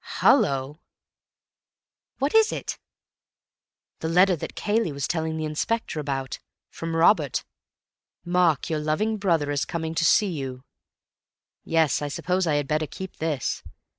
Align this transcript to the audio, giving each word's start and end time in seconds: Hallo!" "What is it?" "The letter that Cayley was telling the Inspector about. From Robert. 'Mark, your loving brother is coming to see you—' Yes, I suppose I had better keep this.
Hallo!" 0.21 0.79
"What 2.17 2.33
is 2.33 2.51
it?" 2.51 2.79
"The 3.99 4.09
letter 4.09 4.35
that 4.35 4.55
Cayley 4.55 4.91
was 4.91 5.07
telling 5.07 5.37
the 5.37 5.45
Inspector 5.45 5.99
about. 5.99 6.39
From 6.71 6.95
Robert. 6.95 7.43
'Mark, 8.25 8.67
your 8.67 8.79
loving 8.79 9.17
brother 9.17 9.51
is 9.51 9.63
coming 9.63 9.93
to 9.93 10.03
see 10.03 10.31
you—' 10.31 10.63
Yes, 11.63 12.01
I 12.01 12.07
suppose 12.07 12.47
I 12.47 12.55
had 12.55 12.67
better 12.67 12.87
keep 12.87 13.17
this. 13.17 13.61